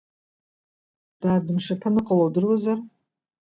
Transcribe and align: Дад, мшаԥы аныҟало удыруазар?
Дад, 1.21 1.43
мшаԥы 1.55 1.87
аныҟало 1.89 2.23
удыруазар? 2.27 2.77